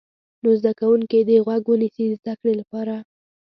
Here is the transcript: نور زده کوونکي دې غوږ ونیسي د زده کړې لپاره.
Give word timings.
نور 0.43 0.55
زده 0.61 0.71
کوونکي 0.79 1.19
دې 1.27 1.37
غوږ 1.45 1.63
ونیسي 1.67 2.05
د 2.09 2.13
زده 2.19 2.33
کړې 2.39 2.53
لپاره. 2.61 2.95